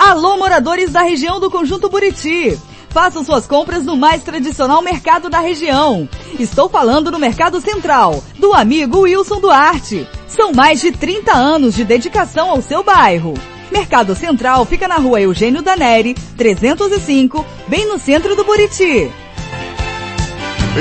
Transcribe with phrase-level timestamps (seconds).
[0.00, 2.58] Alô, moradores da região do Conjunto Buriti.
[2.88, 6.08] Façam suas compras no mais tradicional mercado da região.
[6.38, 10.08] Estou falando no Mercado Central, do amigo Wilson Duarte.
[10.26, 13.34] São mais de 30 anos de dedicação ao seu bairro.
[13.70, 19.12] Mercado Central fica na rua Eugênio Daneri, 305, bem no centro do Buriti.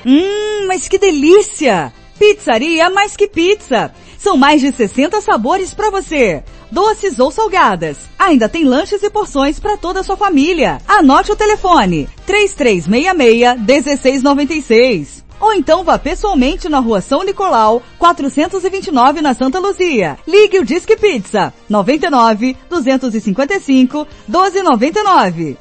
[0.06, 1.94] Hum, mas que delícia!
[2.20, 3.94] Pizzaria mais que pizza.
[4.20, 6.44] São mais de 60 sabores para você.
[6.70, 8.00] Doces ou salgadas.
[8.20, 10.82] Ainda tem lanches e porções para toda a sua família.
[10.86, 15.24] Anote o telefone 3366-1696.
[15.40, 20.20] Ou então vá pessoalmente na rua São Nicolau, 429 na Santa Luzia.
[20.28, 25.58] Ligue o Disque Pizza 99 255 1299.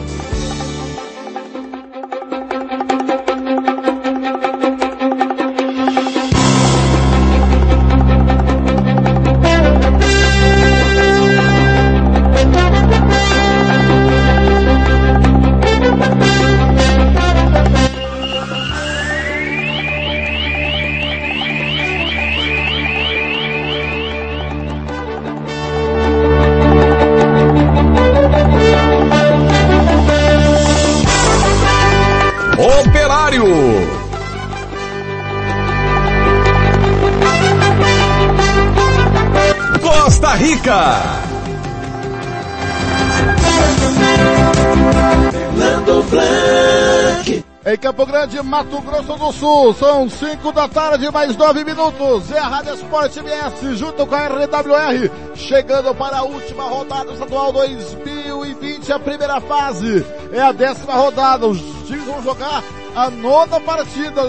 [48.43, 49.73] Mato Grosso do Sul.
[49.73, 52.31] São 5 da tarde, mais 9 minutos.
[52.31, 57.51] É a Rádio Esporte MS, junto com a RWR, chegando para a última rodada estadual
[57.51, 60.05] 2020, a primeira fase.
[60.31, 61.47] É a décima rodada.
[61.47, 62.63] Os times vão jogar
[62.95, 64.21] a nona partida,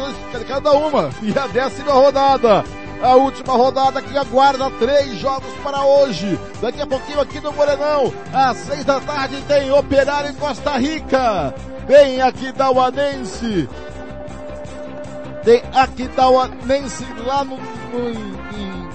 [0.47, 1.11] cada uma.
[1.23, 2.65] E a décima rodada.
[3.03, 6.38] A última rodada que aguarda três jogos para hoje.
[6.61, 11.53] Daqui a pouquinho aqui no Morenão, às seis da tarde tem Operário em Costa Rica.
[11.88, 13.69] Tem Aquidauanense.
[15.44, 18.43] Tem Aquidauanense lá no, no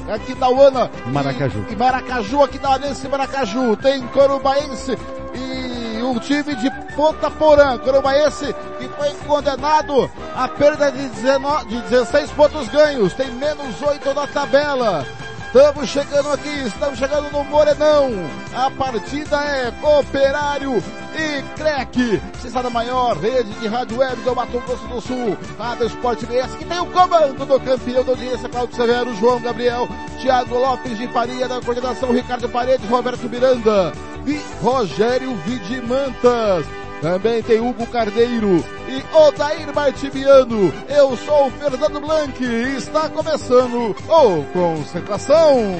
[0.07, 0.89] em Aquidauana.
[1.07, 1.65] Maracaju.
[1.69, 3.75] Em, em Maracaju, Aquidauanense Maracaju.
[3.77, 4.97] Tem Corubaense
[5.33, 7.77] e o time de Ponta Porã.
[7.77, 13.13] Corubaense que foi condenado a perda de, 19, de 16 pontos ganhos.
[13.13, 15.05] Tem menos 8 na tabela.
[15.47, 18.11] Estamos chegando aqui, estamos chegando no Morenão.
[18.53, 20.83] A partida é Operário
[21.15, 22.21] e CREC.
[22.41, 25.37] Cisada Maior, rede de rádio web do Mato Grosso do Sul.
[25.57, 29.87] Rádio Esporte BS, que tem o comando do campeão da audiência, Claudio Severo, João Gabriel,
[30.21, 33.93] Thiago Lopes de Faria, da coordenação, Ricardo Paredes, Roberto Miranda
[34.25, 36.65] e Rogério Vidimantas.
[37.01, 40.73] Também tem Hugo Carneiro e Odair Martimiano.
[40.89, 45.79] Eu sou o Fernando Blanc e está começando o Concentração.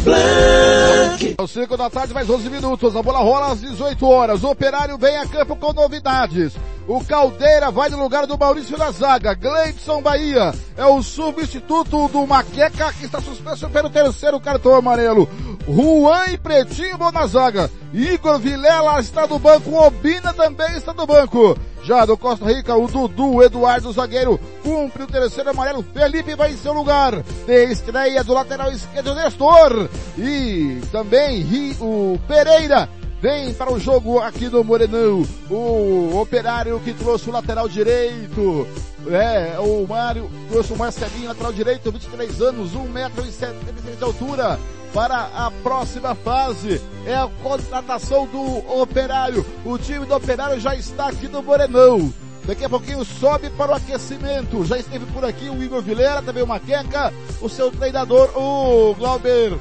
[0.00, 1.34] Blanc.
[1.38, 2.96] Aos 5 da tarde, mais 11 minutos.
[2.96, 4.42] A bola rola às 18 horas.
[4.42, 6.54] O operário vem a campo com novidades.
[6.88, 9.34] O Caldeira vai no lugar do Maurício da zaga.
[9.34, 15.28] Gleidson Bahia é o substituto do Maqueca que está suspenso pelo terceiro cartão amarelo.
[15.68, 17.70] Juan e Pretinho vão na zaga.
[17.92, 19.74] Igor Vilela está do banco.
[19.74, 21.58] Obina também está do banco.
[21.84, 25.84] Já do Costa Rica, o Dudu, Eduardo zagueiro, cumpre o terceiro amarelo.
[25.92, 27.22] Felipe vai em seu lugar.
[27.44, 29.90] Tem estreia do lateral esquerdo, Nestor.
[30.16, 31.46] E também
[31.82, 32.88] o Pereira
[33.20, 35.26] vem para o jogo aqui do Morenão.
[35.50, 38.66] O operário que trouxe o lateral direito.
[39.08, 44.58] É, o Mário trouxe o Marcelinho, lateral direito, 23 anos, 1,76m de altura.
[44.92, 49.44] Para a próxima fase é a contratação do operário.
[49.64, 52.12] O time do operário já está aqui no Morenão.
[52.46, 54.64] Daqui a pouquinho sobe para o aquecimento.
[54.64, 59.58] Já esteve por aqui o Igor Vilela, também o Maqueca, o seu treinador, o Glauber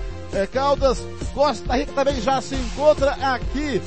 [0.51, 1.03] Caldas.
[1.33, 3.81] Costa Rica também já se encontra aqui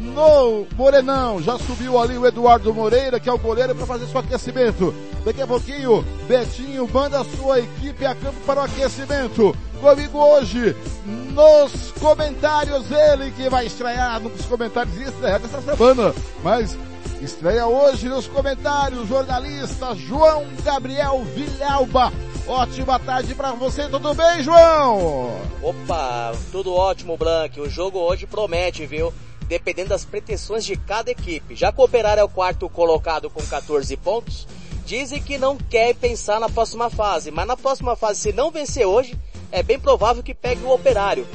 [0.00, 1.40] no Morenão.
[1.42, 4.94] Já subiu ali o Eduardo Moreira, que é o goleiro, para fazer seu aquecimento.
[5.24, 9.54] Daqui a pouquinho, Betinho manda sua equipe a campo para o aquecimento.
[9.80, 16.14] Comigo hoje, nos comentários, ele que vai estrear nos comentários e estrear dessa semana.
[16.42, 16.76] Mas
[17.20, 22.12] estreia hoje nos comentários, jornalista João Gabriel Vilhalba.
[22.50, 25.40] Ótima tarde para você, tudo bem, João?
[25.62, 27.60] Opa, tudo ótimo, Blank.
[27.60, 29.14] O jogo hoje promete, viu?
[29.46, 31.54] Dependendo das pretensões de cada equipe.
[31.54, 34.48] Já que o Operário é o quarto colocado com 14 pontos,
[34.84, 38.84] dizem que não quer pensar na próxima fase, mas na próxima fase, se não vencer
[38.84, 39.16] hoje,
[39.52, 41.28] é bem provável que pegue o Operário.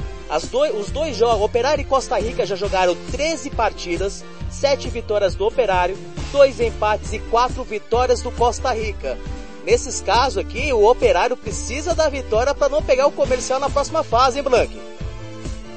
[0.50, 5.46] Dois, os dois jogos, Operário e Costa Rica já jogaram 13 partidas, 7 vitórias do
[5.46, 5.96] Operário,
[6.30, 9.16] 2 empates e 4 vitórias do Costa Rica.
[9.66, 14.04] Nesses casos aqui, o Operário precisa da vitória para não pegar o comercial na próxima
[14.04, 14.80] fase, hein, Blank?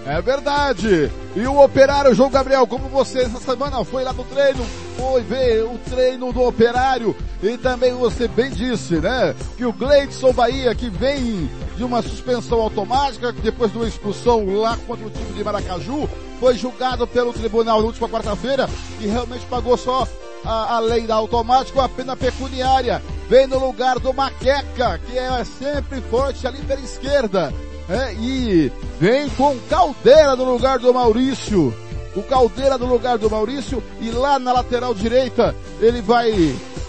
[0.06, 1.12] É verdade.
[1.36, 4.64] E o Operário, João Gabriel, como você essa semana foi lá no treino,
[4.96, 10.34] foi ver o treino do Operário e também você bem disse, né, que o Gleidson
[10.34, 15.34] Bahia, que vem de uma suspensão automática, depois de uma expulsão lá contra o time
[15.34, 16.08] de Maracaju,
[16.40, 18.70] foi julgado pelo tribunal na última quarta-feira
[19.00, 20.08] e realmente pagou só
[20.46, 23.02] a, lei da automática, a pena pecuniária.
[23.30, 27.54] Vem no lugar do Maqueca, que é sempre forte ali pela esquerda.
[27.88, 31.72] É, e vem com Caldeira no lugar do Maurício.
[32.16, 36.32] O Caldeira no lugar do Maurício e lá na lateral direita ele vai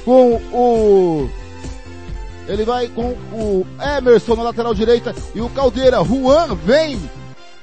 [0.02, 1.30] com o
[2.48, 3.66] ele vai com o
[3.98, 6.02] Emerson na lateral direita e o Caldeira.
[6.02, 6.98] Juan vem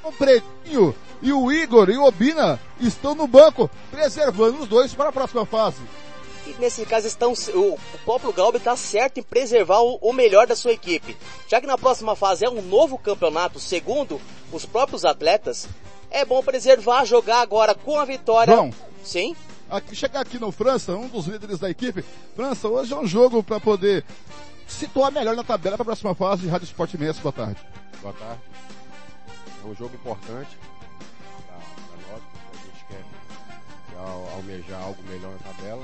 [0.03, 4.93] com o Pretinho e o Igor e o Obina estão no banco, preservando os dois
[4.93, 5.81] para a próxima fase.
[6.47, 10.47] E nesse caso estão, o, o próprio Galbi está certo em preservar o, o, melhor
[10.47, 11.17] da sua equipe.
[11.45, 15.67] Já que na próxima fase é um novo campeonato, segundo os próprios atletas,
[16.09, 18.55] é bom preservar, jogar agora com a vitória.
[18.55, 18.71] Bom,
[19.03, 19.35] Sim?
[19.69, 22.03] Aqui, chegar aqui no França, um dos líderes da equipe.
[22.33, 24.05] França, hoje é um jogo para poder
[24.65, 27.19] situar melhor na tabela para a próxima fase de Rádio Esporte Messi.
[27.19, 27.59] Boa tarde.
[28.01, 28.41] Boa tarde.
[29.61, 30.57] É um jogo importante
[31.47, 31.57] para
[32.13, 33.03] nós, porque a gente quer
[34.33, 35.83] almejar algo melhor na tabela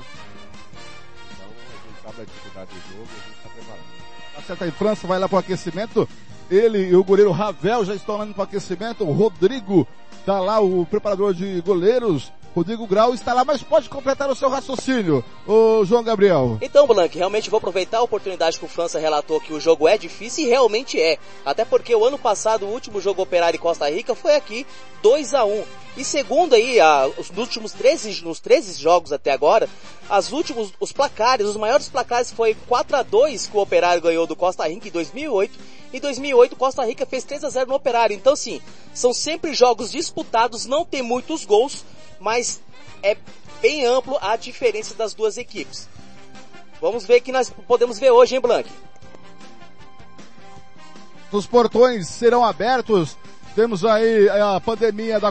[2.04, 4.46] sabe a dificuldade do jogo e a gente está preparado.
[4.46, 6.08] Certo aí, França vai lá para o aquecimento.
[6.50, 9.04] Ele e o goleiro Ravel já estão lá no aquecimento.
[9.04, 9.88] O Rodrigo
[10.26, 12.32] tá lá, o preparador de goleiros.
[12.54, 16.56] Rodrigo Grau está lá, mas pode completar o seu raciocínio, o João Gabriel.
[16.62, 19.98] Então, Blanc, realmente vou aproveitar a oportunidade que o França relatou que o jogo é
[19.98, 21.18] difícil e realmente é.
[21.44, 24.64] Até porque o ano passado, o último jogo Operário e Costa Rica foi aqui
[25.02, 25.64] 2 a 1
[25.96, 29.68] E segundo aí, a, os, nos últimos 13, nos 13 jogos até agora,
[30.08, 34.28] as últimos, os placares, os maiores placares foi 4 a 2 que o Operário ganhou
[34.28, 35.58] do Costa Rica em 2008.
[35.92, 38.14] Em 2008, Costa Rica fez 3 a 0 no Operário.
[38.14, 38.60] Então, sim,
[38.92, 41.84] são sempre jogos disputados, não tem muitos gols,
[42.24, 42.62] mas
[43.02, 43.18] é
[43.60, 45.86] bem amplo a diferença das duas equipes.
[46.80, 48.68] Vamos ver que nós podemos ver hoje, hein, Blank?
[51.30, 53.16] Os portões serão abertos.
[53.54, 55.30] Temos aí a pandemia da,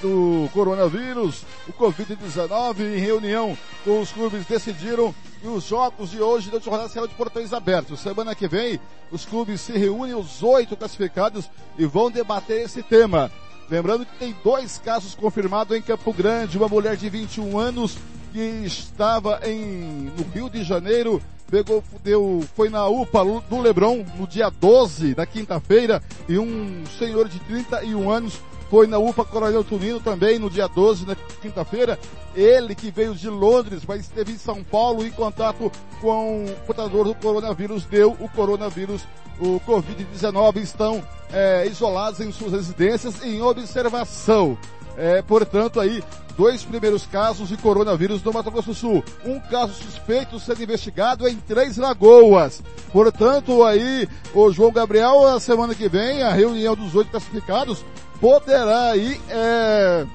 [0.00, 6.50] do coronavírus, o Covid-19, em reunião com os clubes decidiram que os jogos de hoje
[6.50, 8.00] da jornada serão de portões abertos.
[8.00, 8.80] Semana que vem,
[9.10, 13.30] os clubes se reúnem, os oito classificados, e vão debater esse tema.
[13.70, 16.56] Lembrando que tem dois casos confirmados em Campo Grande.
[16.56, 17.98] Uma mulher de 21 anos
[18.32, 21.20] que estava em, no Rio de Janeiro,
[21.50, 27.28] pegou, deu, foi na UPA do Lebron no dia 12 da quinta-feira e um senhor
[27.28, 31.98] de 31 anos foi na UPA Coronel Tunino também no dia 12, na quinta-feira.
[32.34, 37.04] Ele que veio de Londres, mas esteve em São Paulo em contato com o portador
[37.04, 39.02] do coronavírus, deu o coronavírus,
[39.40, 44.58] o Covid-19, estão é, isolados em suas residências em observação.
[44.96, 46.02] É, portanto, aí,
[46.36, 49.04] dois primeiros casos de coronavírus no Mato Grosso do Sul.
[49.24, 52.60] Um caso suspeito sendo investigado em Três Lagoas.
[52.92, 57.84] Portanto, aí, o João Gabriel, a semana que vem, a reunião dos oito classificados,
[58.20, 60.06] poderá aí, é,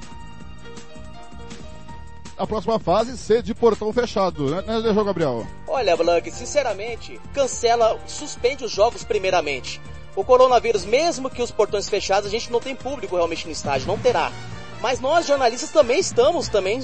[2.38, 5.48] a próxima fase ser de portão fechado, né, né Gabriel?
[5.68, 9.82] Olha, Blanc, sinceramente, cancela, suspende os jogos primeiramente.
[10.16, 13.88] O coronavírus, mesmo que os portões fechados, a gente não tem público realmente no estádio,
[13.88, 14.32] não terá.
[14.82, 16.82] Mas nós jornalistas também estamos também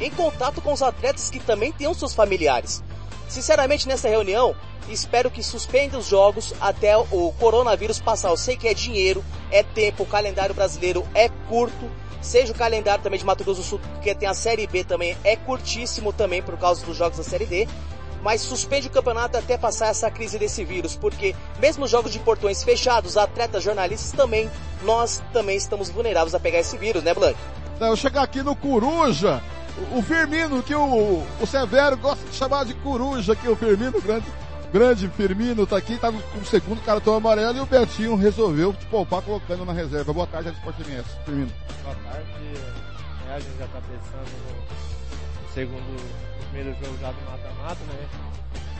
[0.00, 2.82] em contato com os atletas que também têm os seus familiares.
[3.28, 4.54] Sinceramente, nessa reunião,
[4.88, 8.30] espero que suspenda os jogos até o coronavírus passar.
[8.30, 11.90] Eu sei que é dinheiro, é tempo, o calendário brasileiro é curto,
[12.20, 15.16] seja o calendário também de Mato Grosso do Sul, que tem a Série B também,
[15.24, 17.68] é curtíssimo também por causa dos jogos da Série D
[18.24, 22.18] mas suspende o campeonato até passar essa crise desse vírus, porque mesmo os jogos de
[22.18, 24.50] portões fechados, atletas, jornalistas também,
[24.82, 27.36] nós também estamos vulneráveis a pegar esse vírus, né, Blanc?
[27.78, 29.42] Eu chegar aqui no Coruja,
[29.92, 34.26] o Firmino, que o, o Severo gosta de chamar de Coruja, que o Firmino, grande,
[34.72, 38.86] grande Firmino, tá aqui, tá com o segundo cartão amarelo e o Betinho resolveu te
[38.86, 40.12] poupar colocando na reserva.
[40.12, 41.52] Boa tarde, Esporte MS, Firmino.
[41.82, 42.28] Boa tarde,
[43.28, 44.30] é, a gente já tá pensando
[45.42, 48.08] no segundo primeiro jogo já do mata-mata, né?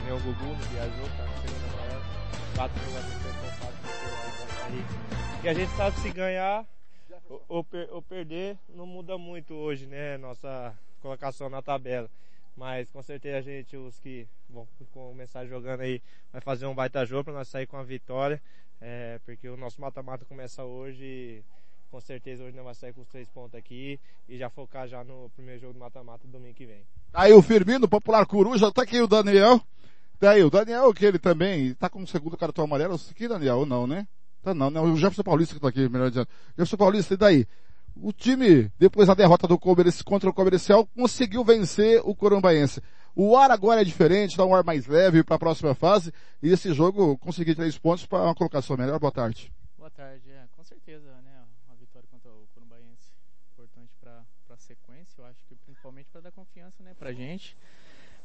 [0.05, 2.01] Nem o Gugu não viajou, tá no segundo amarelo.
[2.55, 3.35] Quatro jogadores foi
[4.65, 4.85] aí.
[5.43, 6.65] E a gente sabe se ganhar
[7.47, 10.17] ou, per, ou perder não muda muito hoje, né?
[10.17, 12.09] Nossa colocação na tabela.
[12.55, 17.05] Mas com certeza a gente, os que vão começar jogando aí, vai fazer um baita
[17.05, 18.41] jogo para nós sair com a vitória.
[18.81, 21.43] É, porque o nosso mata-mata começa hoje e
[21.89, 25.03] com certeza hoje nós vamos sair com os três pontos aqui e já focar já
[25.03, 26.83] no primeiro jogo do mata-mata domingo que vem.
[27.11, 29.61] Tá aí o Firmino, popular coruja, tá aqui o Daniel.
[30.19, 32.95] Tá aí o Daniel, que ele também tá com o segundo cartão amarelo.
[32.95, 34.07] Aqui, Daniel, ou não, né?
[34.45, 34.79] Tá não, né?
[34.79, 36.27] O Jefferson Paulista que tá aqui, melhor dizendo.
[36.49, 37.47] Jefferson Paulista, e daí?
[37.95, 42.79] O time, depois da derrota do contra o Comercial, conseguiu vencer o Corumbaense.
[43.15, 46.51] O ar agora é diferente, dá um ar mais leve para a próxima fase, e
[46.51, 48.99] esse jogo conseguir três pontos para uma colocação melhor.
[48.99, 49.51] Boa tarde.
[49.79, 51.43] Boa tarde, é, com certeza, né?
[51.67, 53.15] Uma vitória contra o Corumbaense
[53.51, 54.21] importante para
[54.51, 57.57] a sequência, eu acho que principalmente para dar confiança, né, pra gente,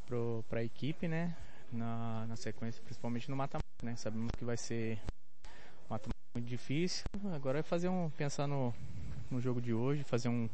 [0.07, 1.35] pro, pra equipe, né?
[1.73, 3.97] Na, na sequência, principalmente no mata-mata, né?
[3.97, 5.01] Sabemos que vai ser
[5.91, 7.05] mata muito difícil.
[7.35, 8.73] Agora é fazer um, pensar no,
[9.31, 10.49] no jogo de hoje, fazer um,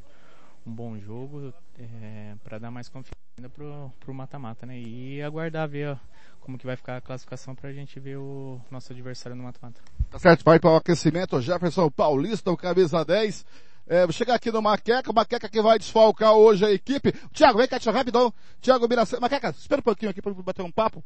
[0.67, 4.79] um bom jogo é, para dar mais confiança ainda pro, pro mata-mata, né?
[4.79, 5.99] E aguardar ver
[6.41, 9.83] como que vai ficar a classificação pra gente ver o nosso adversário no mata-mata.
[10.11, 13.45] Tá certo, vai para o aquecimento, Jefferson Paulista, o camisa 10.
[13.89, 17.13] É, vou chegar aqui no Maqueca, Maqueca que vai desfalcar hoje a equipe.
[17.33, 18.35] Tiago, vem cá, Tiago, rapidão.
[18.61, 19.21] Tiago Miracema.
[19.21, 21.05] Maqueca, espera um pouquinho aqui para bater um papo.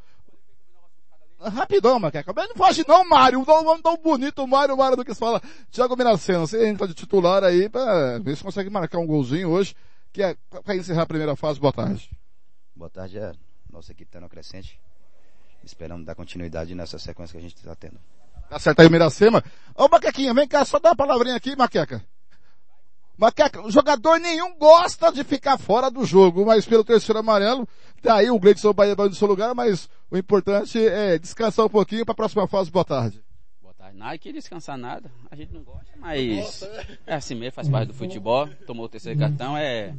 [1.40, 2.32] Rapidão, Maqueca.
[2.34, 3.44] Mas não foge não, Mário.
[3.46, 5.40] Não tão bonito Mário, Mário do que se fala.
[5.70, 9.74] Tiago Miracena, você entra de titular aí para ver se consegue marcar um golzinho hoje,
[10.12, 11.58] que é para encerrar a primeira fase.
[11.58, 12.10] Boa tarde.
[12.76, 13.32] Boa tarde, é
[13.72, 14.80] nossa equipe está no crescente.
[15.62, 17.98] Esperando dar continuidade nessa sequência que a gente está tendo.
[18.48, 19.44] Tá certo aí o Miracema.
[19.74, 22.04] Ô Maquequinha, vem cá, só dá uma palavrinha aqui, Maqueca.
[23.20, 27.68] Maqueca, jogador nenhum gosta de ficar fora do jogo, mas pelo terceiro amarelo,
[28.00, 32.06] tá aí o Gleidson Bahia no seu lugar, mas o importante é descansar um pouquinho
[32.06, 32.70] para a próxima fase.
[32.70, 33.22] Boa tarde.
[33.60, 33.98] Boa tarde.
[33.98, 36.66] Nada que descansar nada, a gente não gosta, mas
[37.06, 39.92] é assim mesmo, faz parte do futebol, tomou o terceiro cartão, é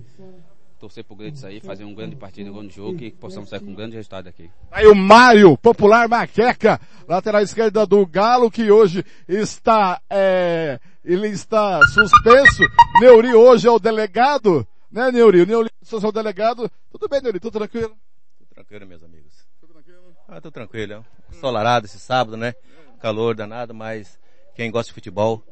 [0.79, 3.59] torcer pro Gleidson aí, fazer um grande partido, um grande jogo e que possamos sair
[3.59, 4.49] com um grande resultado aqui.
[4.71, 11.81] Aí o Mário, popular Maqueca, lateral esquerda do Galo, que hoje está, é, ele está
[11.87, 12.63] suspenso.
[12.99, 15.41] Neuri hoje é o delegado, né Neuri?
[15.41, 16.69] O Neuri é o delegado.
[16.91, 17.39] Tudo bem, Neuri?
[17.39, 17.95] Tudo tranquilo?
[18.37, 19.33] Tudo tranquilo, meus amigos.
[19.59, 20.15] Tudo tranquilo?
[20.27, 21.05] Ah, tudo tranquilo.
[21.39, 22.53] Solarado esse sábado, né?
[22.99, 24.19] Calor danado, mas
[24.55, 25.43] quem gosta de futebol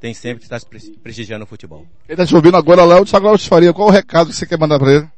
[0.00, 0.60] tem sempre que estar
[1.02, 1.86] prestigiando o futebol.
[2.06, 3.72] Quem está te ouvindo agora lá o Thiago Alves Faria.
[3.72, 5.10] Qual o recado que você quer mandar para ele?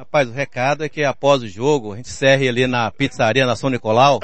[0.00, 3.54] Rapaz, o recado é que após o jogo, a gente serre ali na pizzaria na
[3.54, 4.18] São Nicolau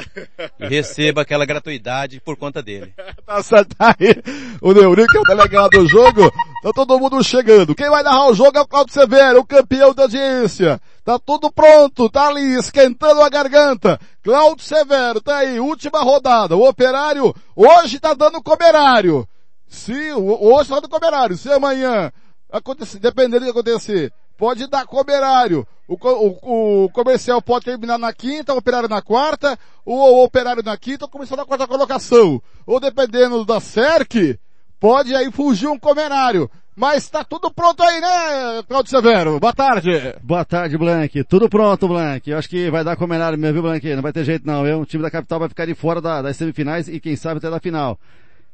[0.58, 2.94] e receba aquela gratuidade por conta dele.
[3.26, 4.22] tá certo aí.
[4.62, 6.32] O Neurico é o delegado do jogo.
[6.62, 7.74] Tá todo mundo chegando.
[7.74, 10.80] Quem vai narrar o jogo é o Claudio Severo, o campeão da audiência.
[11.04, 14.00] Tá tudo pronto, tá ali esquentando a garganta.
[14.22, 16.56] Claudio Severo, tá aí, última rodada.
[16.56, 19.28] O operário hoje tá dando comerário.
[19.68, 21.36] Se, hoje tá dando comerário.
[21.36, 22.10] Se amanhã
[22.50, 25.66] acontecer, dependendo do que acontecer, pode dar comerário.
[25.88, 30.62] O, o, o, comercial pode terminar na quinta, o operário na quarta, o, o operário
[30.62, 32.42] na quinta, o comercial na quarta colocação.
[32.66, 34.38] Ou dependendo da SERC,
[34.80, 36.50] pode aí fugir um comerário.
[36.74, 39.40] Mas tá tudo pronto aí, né, Claudio Severo?
[39.40, 39.90] Boa tarde.
[40.22, 41.24] Boa tarde, Blank.
[41.24, 42.28] Tudo pronto, Blank.
[42.28, 43.94] Eu acho que vai dar comerário mesmo, viu, Blank?
[43.94, 44.80] Não vai ter jeito não, viu?
[44.80, 47.48] O time da capital vai ficar de fora da, das semifinais e quem sabe até
[47.48, 47.98] da final.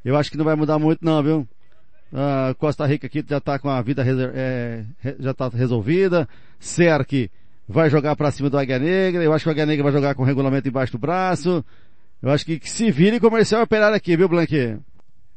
[0.04, 1.48] Eu acho que não vai mudar muito não, viu?
[2.12, 4.84] Uh, Costa Rica aqui já está com a vida é,
[5.18, 6.28] já está resolvida.
[6.60, 7.30] Cerque
[7.66, 9.24] vai jogar para cima do Águia Negra.
[9.24, 11.64] Eu acho que o Águia Negra vai jogar com o regulamento embaixo do braço.
[12.22, 14.76] Eu acho que, que se vire comercial operário aqui, viu, Blanque?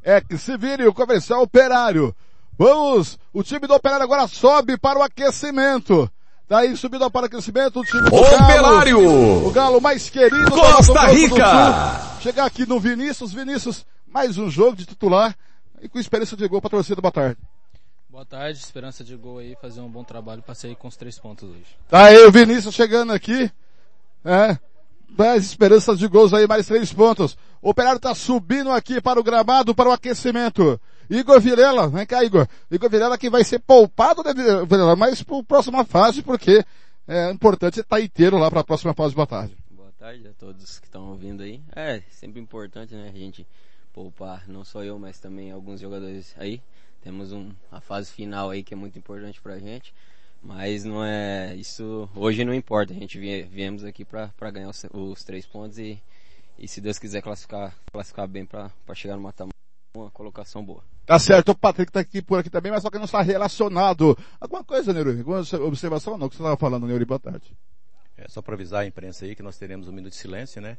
[0.04, 2.14] É, que se vire o comercial operário.
[2.58, 6.10] Vamos, o time do operário agora sobe para o aquecimento.
[6.48, 9.02] Daí subindo para o aquecimento, o time do Operário!
[9.02, 12.20] Galo, o Galo mais querido Costa Rica!
[12.22, 15.36] Chegar aqui no Vinícius, Vinícius, mais um jogo de titular
[15.82, 17.02] e com esperança de gol para a torcida.
[17.02, 17.38] Boa tarde.
[18.16, 21.20] Boa tarde, esperança de gol aí, fazer um bom trabalho para sair com os três
[21.20, 21.78] pontos hoje.
[21.90, 23.52] Tá aí o Vinícius chegando aqui,
[24.24, 24.58] é,
[25.18, 27.38] mais esperanças de gols aí, mais três pontos.
[27.62, 30.80] O Operário tá subindo aqui para o gramado, para o aquecimento.
[31.10, 32.48] Igor Virela, vem cá Igor.
[32.72, 36.64] Igor Virela que vai ser poupado, né, Virela, mas para a próxima fase, porque
[37.06, 39.14] é importante estar inteiro lá para a próxima fase.
[39.14, 39.58] Boa tarde.
[39.72, 41.62] Boa tarde a todos que estão ouvindo aí.
[41.76, 43.46] É, sempre importante, né, a gente
[43.96, 46.62] poupar não só eu, mas também alguns jogadores aí.
[47.02, 49.94] Temos um, a fase final aí que é muito importante pra gente.
[50.44, 52.94] Mas não é, isso hoje não importa.
[52.94, 56.00] A gente vie, viemos aqui para ganhar os, os, três pontos e,
[56.60, 59.48] e se Deus quiser classificar, classificar bem para chegar no mata
[59.96, 60.84] uma colocação boa.
[61.06, 64.18] Tá certo, o Patrick tá aqui por aqui também, mas só que não está relacionado.
[64.42, 65.20] Alguma coisa, Neuri?
[65.20, 66.28] Alguma observação não?
[66.28, 67.06] que você estava falando, Neuri?
[67.06, 67.56] Boa tarde.
[68.18, 70.78] É só para avisar a imprensa aí que nós teremos um minuto de silêncio, né?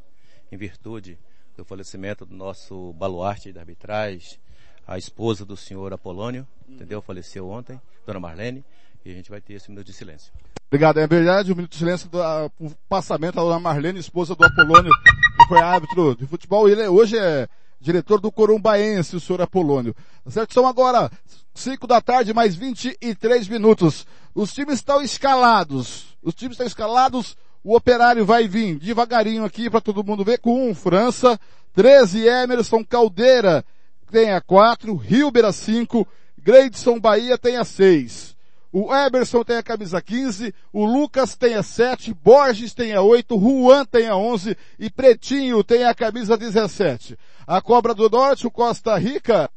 [0.52, 1.18] Em virtude
[1.56, 4.38] do falecimento do nosso baluarte da arbitragem,
[4.86, 7.00] a esposa do senhor Apolônio, entendeu?
[7.00, 8.64] Faleceu ontem, dona Marlene,
[9.04, 10.32] e a gente vai ter esse minuto de silêncio.
[10.68, 14.44] Obrigado, é verdade, o minuto de silêncio do a, o passamento da Marlene, esposa do
[14.44, 17.48] Apolônio, que foi árbitro de futebol, e ele hoje é
[17.80, 19.94] diretor do Corumbaense, o senhor Apolônio.
[20.24, 20.54] Tá certo?
[20.54, 21.10] São agora
[21.54, 24.06] 5 da tarde, mais 23 minutos.
[24.34, 26.16] Os times estão escalados.
[26.22, 27.36] Os times estão escalados.
[27.66, 31.36] O operário vai vir devagarinho aqui para todo mundo ver com um França,
[31.74, 33.64] 13 Emerson Caldeira
[34.08, 36.06] tem a 4, Hilber a 5,
[36.38, 38.36] Greidson Bahia tem a 6.
[38.72, 43.36] O Eberson tem a camisa 15, o Lucas tem a 7, Borges tem a 8,
[43.36, 47.18] Juan tem a 11 e Pretinho tem a camisa 17.
[47.44, 49.50] A Cobra do Norte, o Costa Rica,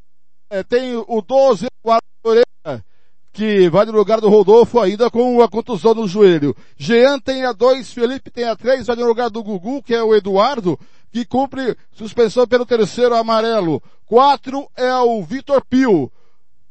[0.50, 1.92] é, tem o 12, o
[3.40, 6.54] que vai no lugar do Rodolfo ainda com a contusão no joelho.
[6.76, 10.04] Jean tem a 2, Felipe tem a 3, vai no lugar do Gugu, que é
[10.04, 10.78] o Eduardo,
[11.10, 13.82] que cumpre suspensão pelo terceiro amarelo.
[14.08, 16.12] 4 é o Vitor Pio.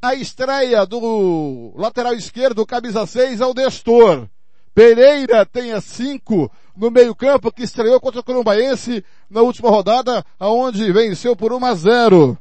[0.03, 4.29] A estreia do lateral esquerdo, camisa 6, é o Destor.
[4.75, 10.23] Pereira tem a 5 no meio campo, que estreou contra o Colombaense na última rodada,
[10.39, 12.39] aonde venceu por 1 a 0.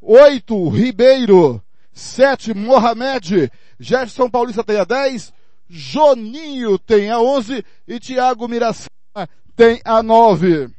[0.00, 1.62] 8, Ribeiro.
[1.92, 3.50] 7, Mohamed.
[3.78, 5.32] Jefferson Paulista tem a 10.
[5.68, 7.64] Joninho tem a 11.
[7.86, 10.70] E Thiago Miracema tem a 9.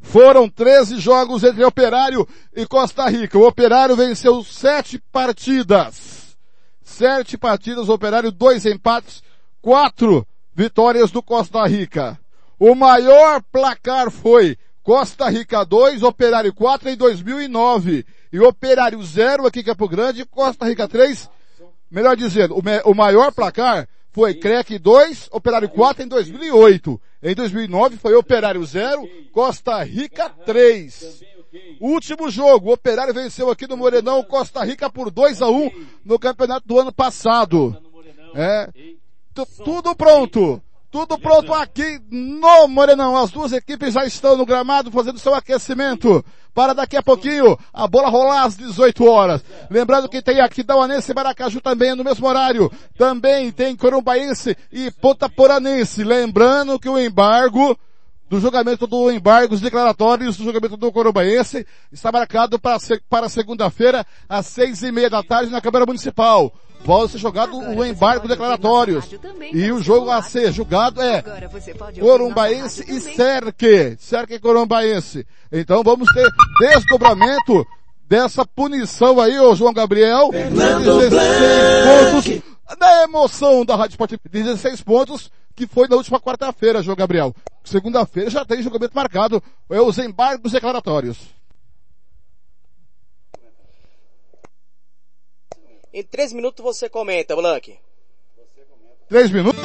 [0.00, 3.38] Foram 13 jogos entre Operário e Costa Rica.
[3.38, 6.36] O Operário venceu sete partidas.
[6.82, 9.22] Sete partidas, o Operário, dois empates,
[9.60, 12.18] quatro vitórias do Costa Rica.
[12.58, 14.56] O maior placar foi
[14.88, 18.06] Costa Rica 2, Operário 4 em 2009.
[18.32, 21.28] E Operário 0 aqui em Campo Grande, Costa Rica 3.
[21.90, 26.98] Melhor dizendo, o, me, o maior placar foi CREC 2, Operário 4 em 2008.
[27.22, 31.22] Em 2009 foi Operário 0, Costa Rica 3.
[31.78, 35.70] Último jogo, o Operário venceu aqui no Morenão Costa Rica por 2 a 1
[36.02, 37.76] no campeonato do ano passado.
[38.34, 38.70] É,
[39.62, 40.62] tudo pronto.
[40.90, 43.14] Tudo pronto aqui no Morenão.
[43.14, 46.24] As duas equipes já estão no gramado fazendo seu aquecimento
[46.54, 49.44] para daqui a pouquinho a bola rolar às 18 horas.
[49.70, 52.72] Lembrando que tem aqui Dauanense e Maracaju também no mesmo horário.
[52.96, 56.02] Também tem Corumbaense e Ponta Poranense.
[56.02, 57.78] Lembrando que o embargo
[58.28, 64.06] do julgamento do embargo, os declaratórios do julgamento do Corumbaense está marcado para, para segunda-feira
[64.28, 66.52] às seis e meia da tarde na Câmara Municipal.
[66.84, 69.08] Pode ser jogado o embargo declaratórios.
[69.52, 71.22] E o jogo a ser julgado é
[71.98, 73.96] Corumbaense e Cerque.
[73.98, 75.26] Cerque e Corumbaense.
[75.50, 76.28] Então vamos ter
[76.60, 77.66] desdobramento
[78.08, 80.30] dessa punição aí, ô João Gabriel.
[80.30, 81.12] 16
[81.84, 84.18] pontos da emoção da Rádio Esporte.
[84.28, 87.34] 16 pontos que foi na última quarta-feira, João Gabriel.
[87.64, 91.18] Segunda-feira já tem julgamento marcado, é os embargos declaratórios.
[95.92, 97.76] Em três minutos você comenta, Blank.
[99.08, 99.64] Três minutos?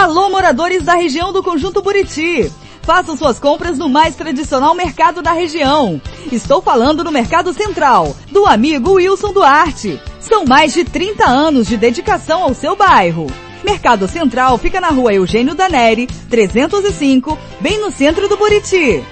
[0.00, 2.50] Alô moradores da região do Conjunto Buriti.
[2.80, 6.00] Façam suas compras no mais tradicional mercado da região.
[6.32, 10.00] Estou falando no Mercado Central, do amigo Wilson Duarte.
[10.18, 13.26] São mais de 30 anos de dedicação ao seu bairro.
[13.62, 19.04] Mercado Central fica na rua Eugênio Daneri, 305, bem no centro do Buriti.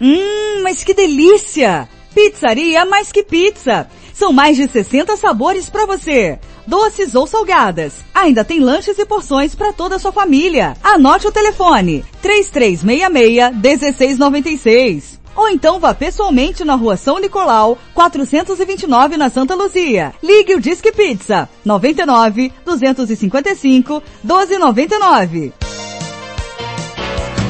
[0.00, 1.88] Hum, mas que delícia!
[2.14, 3.88] Pizzaria mais que pizza.
[4.14, 6.38] São mais de 60 sabores para você.
[6.66, 7.94] Doces ou salgadas.
[8.14, 10.76] Ainda tem lanches e porções para toda a sua família.
[10.82, 15.18] Anote o telefone 3366-1696.
[15.34, 20.14] Ou então vá pessoalmente na rua São Nicolau, 429 na Santa Luzia.
[20.22, 25.52] Ligue o Disque Pizza 99 255 1299.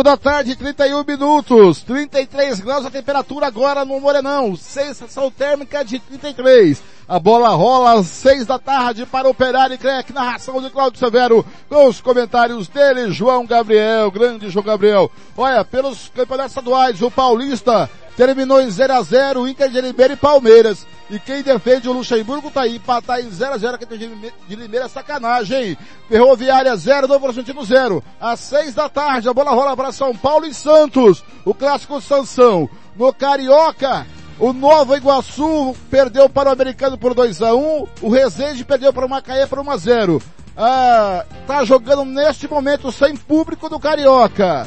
[0.00, 5.98] 5 da tarde, 31 minutos, 33 graus a temperatura agora no Morenão, sensação térmica de
[5.98, 6.82] 33.
[7.10, 11.00] A bola rola às 6 da tarde para o Operário e Crec, narração de Cláudio
[11.00, 15.10] Severo, com os comentários dele, João Gabriel, grande João Gabriel.
[15.36, 20.16] Olha, pelos campeonatos estaduais, o Paulista terminou em 0 a 0 Inter de Limeira e
[20.16, 20.86] Palmeiras.
[21.10, 24.86] E quem defende o Luxemburgo tá aí, empatar em 0 a 0 que de Limeira
[24.86, 25.76] é sacanagem?
[26.08, 28.04] Ferroviária 0, Novo Horizontino 0.
[28.20, 31.24] Às 6 da tarde, a bola rola para São Paulo e Santos.
[31.44, 32.70] O clássico Sansão.
[32.94, 34.06] No Carioca,
[34.40, 39.04] o Novo Iguaçu perdeu para o Americano por 2 a 1 O Resende perdeu para
[39.04, 40.22] o Macaé por 1 a 0
[40.56, 44.66] ah, Tá jogando neste momento sem público do Carioca.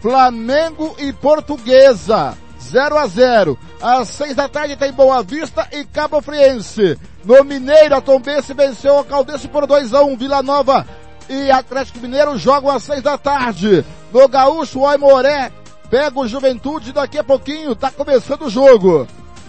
[0.00, 2.36] Flamengo e Portuguesa.
[2.60, 3.58] 0 a 0.
[3.80, 6.98] Às 6 da tarde tem Boa Vista e Cabo Friense.
[7.24, 10.16] No Mineiro, a Tombense venceu a Caldense por 2 a 1.
[10.16, 10.86] Vila Nova
[11.28, 13.84] e Atlético Mineiro jogam às 6 da tarde.
[14.12, 15.52] No Gaúcho, o Aimoré
[15.92, 19.06] pega o Juventude daqui a pouquinho, tá começando o jogo.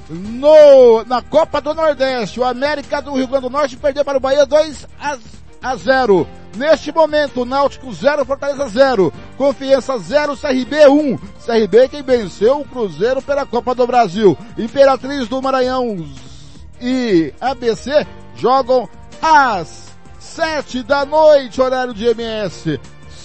[0.10, 4.20] No, na Copa do Nordeste, o América do Rio Grande do Norte perdeu para o
[4.20, 5.18] Bahia 2 a,
[5.62, 6.28] a 0.
[6.58, 9.14] Neste momento, Náutico 0, Fortaleza 0.
[9.38, 11.18] Confiança 0, CRB 1.
[11.18, 14.38] CRB quem venceu o Cruzeiro pela Copa do Brasil.
[14.58, 16.06] Imperatriz do Maranhão
[16.82, 18.90] e ABC jogam
[19.22, 22.82] às 7 da noite, horário de MS.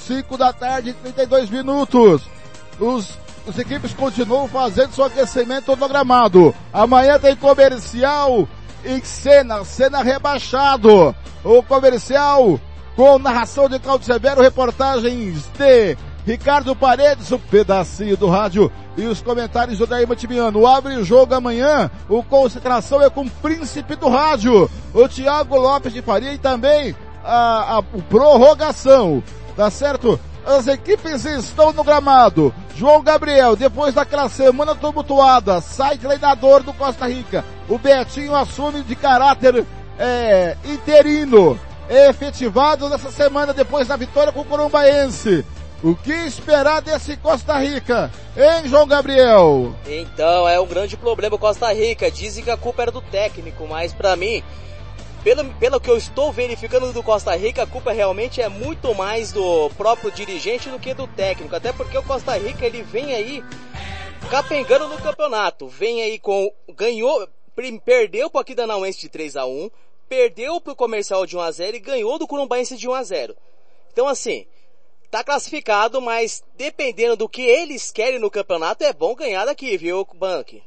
[0.07, 2.38] 5 da tarde, 32 minutos.
[2.79, 6.55] Os, as equipes continuam fazendo seu aquecimento no gramado.
[6.73, 8.49] Amanhã tem comercial
[8.85, 11.15] em cena, cena rebaixado.
[11.45, 12.61] O comercial
[12.99, 19.23] com narração de Claudio Severo, reportagens de Ricardo Paredes, o pedacinho do rádio e os
[19.23, 20.67] comentários do Daíma Timiano.
[20.67, 25.93] Abre o jogo amanhã, o concentração é com o príncipe do rádio, o Thiago Lopes
[25.93, 29.23] de Faria e também a, a prorrogação,
[29.57, 30.19] tá certo?
[30.49, 32.55] As equipes estão no gramado.
[32.75, 37.45] João Gabriel, depois daquela semana tumultuada, sai treinador do Costa Rica.
[37.69, 39.67] O Betinho assume de caráter
[39.99, 41.59] é, interino,
[41.91, 45.45] efetivado nessa semana depois da vitória com o Corumbaense.
[45.83, 49.75] O que esperar desse Costa Rica, hein, João Gabriel?
[49.87, 52.11] Então, é um grande problema o Costa Rica.
[52.11, 54.43] Dizem que a culpa era do técnico, mas para mim,
[55.29, 59.31] pelo, pelo que eu estou verificando do Costa Rica, a culpa realmente é muito mais
[59.31, 61.55] do próprio dirigente do que do técnico.
[61.55, 63.45] Até porque o Costa Rica, ele vem aí
[64.31, 65.69] capengando no campeonato.
[65.69, 67.29] Vem aí com, ganhou,
[67.85, 69.71] perdeu pro Aquidauanense de 3 a 1
[70.09, 73.37] perdeu pro Comercial de 1 a 0 e ganhou do Curumbaense de 1 a 0
[73.93, 74.47] Então assim,
[75.11, 80.09] tá classificado, mas dependendo do que eles querem no campeonato, é bom ganhar daqui, viu,
[80.15, 80.63] Bank?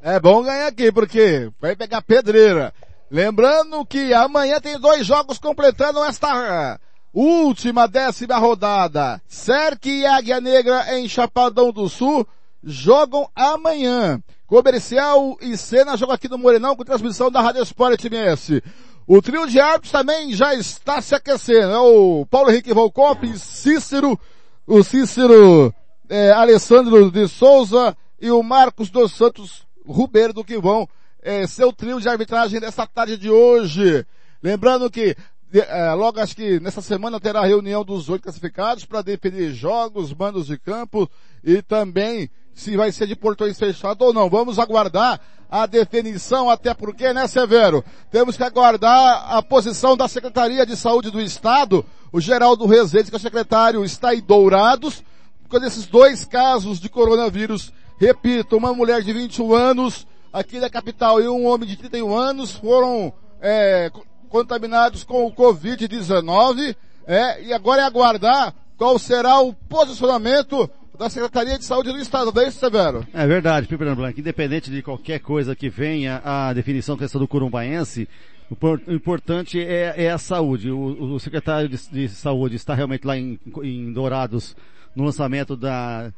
[0.00, 2.72] É bom ganhar aqui, porque vai pegar pedreira.
[3.10, 6.80] Lembrando que amanhã tem dois jogos completando esta
[7.14, 9.22] última décima rodada.
[9.28, 12.26] Cerque e Águia Negra em Chapadão do Sul
[12.62, 14.20] jogam amanhã.
[14.46, 18.62] Comercial e Cena jogam aqui no Morenão com transmissão da Rádio Sport MS.
[19.06, 21.72] O trio de árbitros também já está se aquecendo.
[21.72, 24.18] É o Paulo Henrique Volcop, Cícero,
[24.66, 25.72] o Cícero
[26.08, 30.88] é, Alessandro de Souza e o Marcos dos Santos Rubeiro que vão
[31.26, 34.06] é, ser o trio de arbitragem dessa tarde de hoje.
[34.40, 35.16] Lembrando que
[35.52, 40.14] é, logo acho que nessa semana terá a reunião dos oito classificados para definir jogos,
[40.14, 41.10] mandos de campo
[41.42, 44.30] e também se vai ser de portões fechados ou não.
[44.30, 47.84] Vamos aguardar a definição, até porque, né, Severo?
[48.08, 51.84] Temos que aguardar a posição da Secretaria de Saúde do Estado.
[52.12, 55.02] O Geraldo Rezende, que é o secretário, está em Dourados,
[55.48, 57.72] com esses dois casos de coronavírus.
[57.98, 62.52] Repito, uma mulher de 21 anos aqui da capital e um homem de 31 anos
[62.52, 63.90] foram é,
[64.28, 71.58] contaminados com o Covid-19, é, e agora é aguardar qual será o posicionamento da Secretaria
[71.58, 73.06] de Saúde do Estado, não é isso, Severo?
[73.12, 74.18] É verdade, Fernando Blanco.
[74.18, 78.08] Independente de qualquer coisa que venha a definição questão do curumbaense,
[78.50, 80.70] o importante é, é a saúde.
[80.70, 84.56] O, o secretário de, de, Saúde está realmente lá em, em Dourados
[84.94, 86.12] no lançamento da,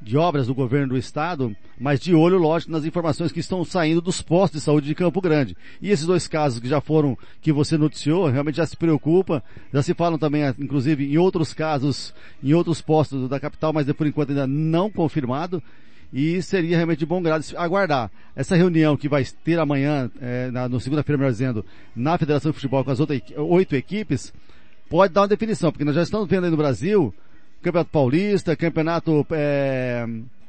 [0.00, 4.00] de obras do governo do estado, mas de olho, lógico, nas informações que estão saindo
[4.00, 5.56] dos postos de saúde de Campo Grande.
[5.80, 9.82] E esses dois casos que já foram, que você noticiou, realmente já se preocupa, já
[9.82, 14.30] se falam também, inclusive, em outros casos, em outros postos da capital, mas por enquanto
[14.30, 15.62] ainda não confirmado.
[16.12, 20.68] E seria realmente de bom grado aguardar essa reunião que vai ter amanhã, é, na,
[20.68, 21.64] no segunda-feira, melhor dizendo,
[21.96, 24.32] na Federação de Futebol com as outras oito equipes,
[24.88, 27.12] pode dar uma definição, porque nós já estamos vendo aí no Brasil
[27.66, 30.06] Campeonato Paulista, Campeonato é,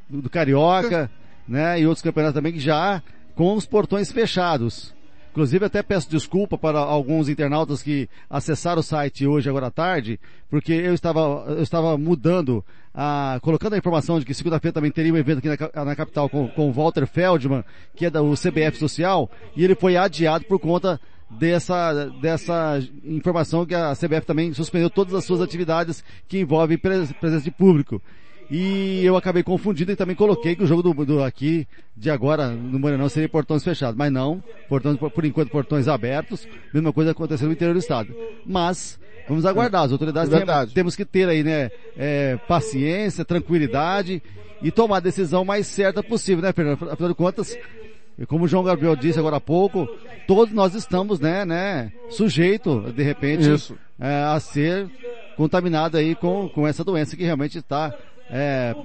[0.08, 1.10] do Carioca,
[1.48, 1.80] né?
[1.80, 3.02] E outros campeonatos também que já
[3.36, 4.96] com os portões fechados.
[5.32, 10.20] Inclusive até peço desculpa para alguns internautas que acessaram o site hoje agora à tarde,
[10.50, 15.14] porque eu estava, eu estava mudando, a, colocando a informação de que segunda-feira também teria
[15.14, 17.64] um evento aqui na, na capital com, com Walter Feldman,
[17.96, 21.00] que é do CBF Social, e ele foi adiado por conta
[21.30, 27.42] dessa, dessa informação que a CBF também suspendeu todas as suas atividades que envolvem presença
[27.42, 28.02] de público.
[28.50, 32.50] E eu acabei confundindo e também coloquei que o jogo do, do aqui, de agora,
[32.50, 33.98] no Morenão, seria portões fechados.
[33.98, 36.48] Mas não, portões, por enquanto, portões abertos.
[36.74, 38.16] Mesma coisa aconteceu no interior do estado.
[38.46, 39.84] Mas, vamos aguardar.
[39.84, 44.24] As autoridades temos, temos que ter aí, né, é, paciência, tranquilidade
[44.62, 46.90] e tomar a decisão mais certa possível, né, Fernando?
[46.90, 47.58] Afinal de contas,
[48.18, 49.88] e como o João Gabriel disse agora há pouco,
[50.28, 53.48] todos nós estamos, né, né, sujeito, de repente,
[54.00, 54.90] é, a ser
[55.36, 57.94] contaminado aí com, com essa doença que realmente está
[58.30, 58.76] é,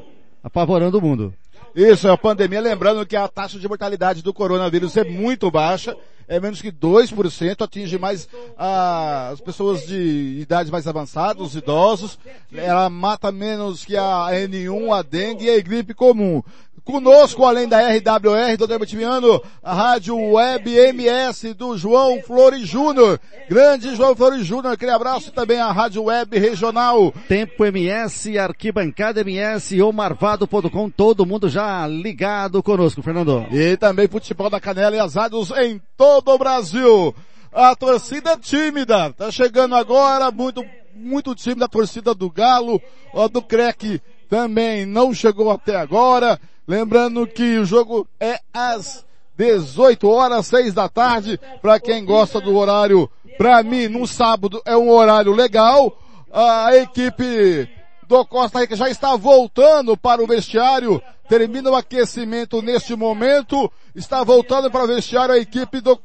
[0.44, 1.34] apavorando o mundo.
[1.74, 5.96] Isso, é a pandemia, lembrando que a taxa de mortalidade do coronavírus é muito baixa,
[6.32, 12.18] é menos que 2%, atinge mais ah, as pessoas de idades mais avançadas, os idosos,
[12.54, 16.42] ela mata menos que a N1, a dengue e a gripe comum.
[16.84, 23.20] Conosco, além da RWR do Dermatimiano, a Rádio Web MS do João Flores Júnior.
[23.48, 27.14] Grande João Flores Júnior, aquele abraço também a Rádio Web Regional.
[27.28, 33.46] Tempo MS, Arquibancada MS ou Marvado.com, todo mundo já ligado conosco, Fernando.
[33.52, 37.14] E também futebol da Canela e Azados em todo o Brasil.
[37.52, 40.64] A torcida tímida, tá chegando agora, muito,
[40.94, 42.80] muito tímida a torcida do Galo,
[43.12, 46.40] ó, do Crec também não chegou até agora.
[46.66, 49.04] Lembrando que o jogo é às
[49.36, 54.74] 18 horas, 6 da tarde, para quem gosta do horário, para mim, no sábado é
[54.74, 55.98] um horário legal.
[56.32, 57.68] A equipe
[58.08, 64.24] do Costa Rica já está voltando para o vestiário, termina o aquecimento neste momento, está
[64.24, 65.98] voltando para o vestiário a equipe do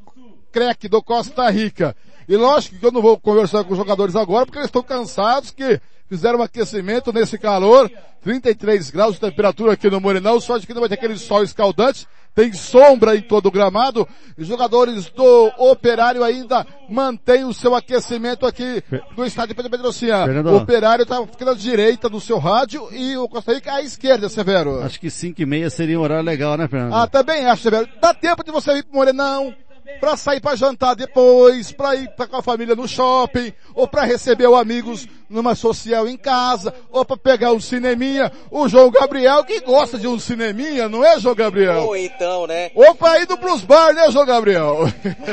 [0.52, 1.96] CREC do Costa Rica.
[2.28, 5.52] E lógico que eu não vou conversar com os jogadores agora porque eles estão cansados
[5.52, 5.80] que
[6.10, 7.92] fizeram um aquecimento nesse calor,
[8.22, 11.44] 33 graus de temperatura aqui no Morenão, só de que não vai ter aquele sol
[11.44, 17.74] escaldante, tem sombra em todo o gramado, os jogadores do Operário ainda mantêm o seu
[17.74, 18.84] aquecimento aqui
[19.18, 20.24] no estádio Pedro Pedrocinha.
[20.24, 20.48] Fernando.
[20.48, 24.30] O Operário está ficando à direita do seu rádio e o Costa Rica à esquerda,
[24.30, 24.84] Severo.
[24.84, 26.94] Acho que 5 e meia seria um horário legal, né, Fernando?
[26.94, 27.90] Ah, também acho, Severo.
[28.00, 29.54] Dá tempo de você ir pro Morenão,
[30.00, 34.04] pra sair pra jantar depois, pra ir pra, com a família no shopping, ou pra
[34.04, 38.32] receber os amigos numa social em casa, ou pra pegar um cineminha.
[38.50, 41.86] O João Gabriel que gosta de um cineminha, não é, João Gabriel?
[41.86, 42.72] Ou então, né?
[42.76, 44.80] Ou pra ir do Blues Bar, né, João Gabriel?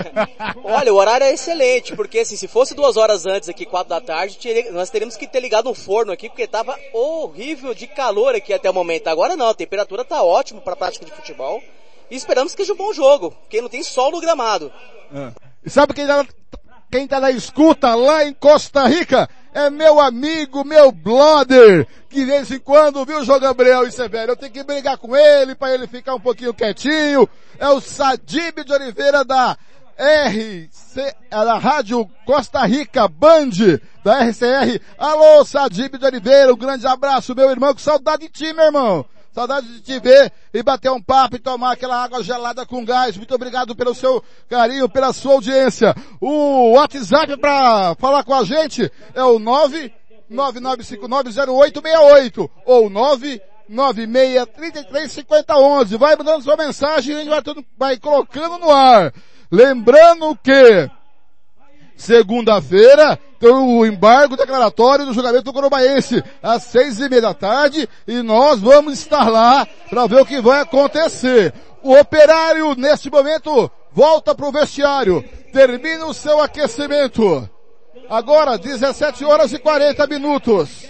[0.65, 4.01] Olha, o horário é excelente, porque assim, se fosse duas horas antes aqui, quatro da
[4.01, 4.39] tarde,
[4.73, 8.71] nós teríamos que ter ligado um forno aqui, porque tava horrível de calor aqui até
[8.71, 9.09] o momento.
[9.09, 11.63] Agora não, a temperatura tá ótima para prática de futebol.
[12.11, 14.73] E esperamos que seja um bom jogo, porque não tem sol no gramado.
[15.65, 16.27] E sabe quem tá,
[16.91, 19.29] quem tá na escuta lá em Costa Rica?
[19.53, 24.33] É meu amigo, meu brother, que de vez em quando, viu, João Gabriel e Severo,
[24.33, 27.29] eu tenho que brigar com ele para ele ficar um pouquinho quietinho.
[27.59, 29.57] É o Sadib de Oliveira da
[29.97, 34.81] RC, é da Rádio Costa Rica Band, da RCR.
[34.99, 39.07] Alô, Sadib de Oliveira, um grande abraço, meu irmão, com saudade de ti, meu irmão.
[39.35, 43.17] Saudade de te ver e bater um papo e tomar aquela água gelada com gás.
[43.17, 45.93] Muito obrigado pelo seu carinho, pela sua audiência.
[46.21, 49.41] O WhatsApp para falar com a gente é o
[50.31, 52.89] 999590868 ou
[53.69, 55.99] 996335011.
[55.99, 57.43] Vai mandando sua mensagem e a gente vai,
[57.77, 59.13] vai colocando no ar.
[59.51, 60.89] Lembrando que
[61.97, 67.89] Segunda-feira tem o embargo declaratório do julgamento do Corobaense às seis e meia da tarde
[68.07, 71.53] e nós vamos estar lá para ver o que vai acontecer.
[71.83, 75.23] O operário neste momento volta para o vestiário,
[75.53, 77.49] termina o seu aquecimento.
[78.09, 80.87] Agora 17 horas e 40 minutos.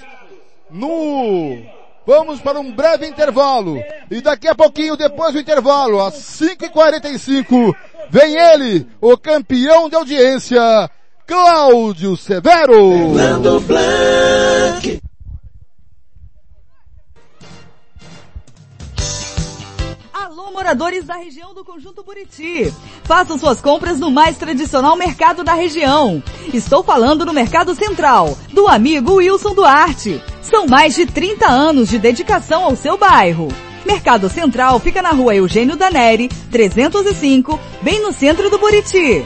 [0.71, 1.63] No
[2.07, 3.83] Vamos para um breve intervalo.
[4.11, 7.75] E daqui a pouquinho, depois do intervalo, às 5h45,
[8.11, 10.91] vem ele, o campeão de audiência,
[11.27, 13.13] Cláudio Severo.
[20.13, 22.73] Alô, moradores da região do Conjunto Buriti.
[23.05, 26.23] Façam suas compras no mais tradicional mercado da região.
[26.53, 30.23] Estou falando no Mercado Central, do amigo Wilson Duarte.
[30.43, 33.49] São mais de 30 anos de dedicação ao seu bairro.
[33.85, 39.25] Mercado Central fica na rua Eugênio Daneri, 305, bem no centro do Buriti.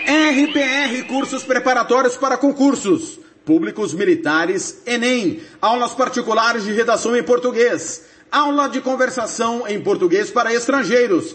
[0.08, 3.18] RPR Cursos Preparatórios para Concursos.
[3.44, 5.40] Públicos Militares, Enem.
[5.60, 8.04] Aulas particulares de redação em português.
[8.30, 11.34] Aula de conversação em português para estrangeiros.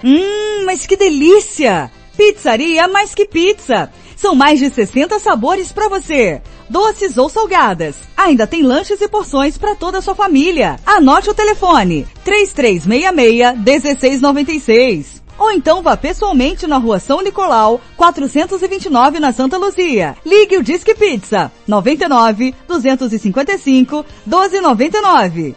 [0.03, 1.91] Hum, mas que delícia!
[2.17, 3.91] Pizzaria mais que pizza.
[4.18, 6.41] São mais de 60 sabores para você.
[6.68, 7.95] Doces ou salgadas.
[8.18, 10.78] Ainda tem lanches e porções para toda a sua família.
[10.86, 15.22] Anote o telefone 3366-1696.
[15.38, 20.18] Ou então vá pessoalmente na rua São Nicolau, 429 na Santa Luzia.
[20.26, 25.55] Ligue o Disque Pizza 99 255 1299.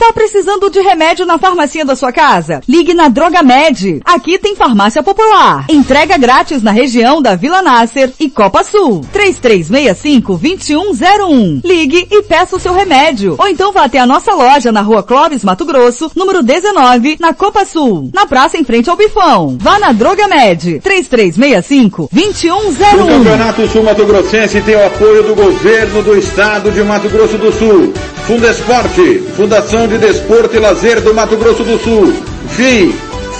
[0.02, 2.60] Tá precisando de remédio na farmacinha da sua casa?
[2.68, 4.00] Ligue na Droga Med.
[4.04, 5.64] Aqui tem farmácia popular.
[5.68, 9.02] Entrega grátis na região da Vila Nasser e Copa Sul.
[9.14, 11.60] 3365-2101.
[11.64, 13.36] Ligue e peça o seu remédio.
[13.38, 17.32] Ou então vá até a nossa loja na rua Clóvis, Mato Grosso, número 19, na
[17.32, 18.10] Copa Sul.
[18.12, 19.56] Na praça em frente ao Bifão.
[19.60, 20.80] Vá na Droga Med.
[20.80, 22.50] 3365-2101.
[22.50, 27.38] O Campeonato Sul Mato Grossense tem o apoio do governo do estado de Mato Grosso
[27.38, 27.94] do Sul.
[28.26, 32.14] Fundesporte, Fundação de Desporto e Lazer do Mato Grosso do Sul.
[32.48, 32.92] FII,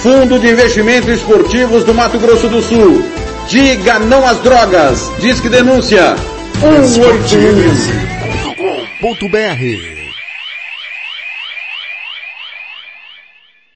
[0.03, 3.03] Fundo de Investimentos Esportivos do Mato Grosso do Sul.
[3.47, 5.11] Diga não às drogas.
[5.19, 6.15] Disque denúncia.
[6.59, 6.83] 181.
[9.01, 10.03] esportems.com.br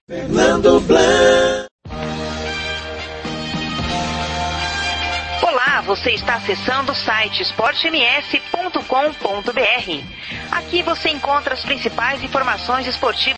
[0.07, 1.66] Fernando Blanc.
[5.97, 10.03] Você está acessando o site esportems.com.br.
[10.51, 13.27] Aqui você encontra as principais informações esportivas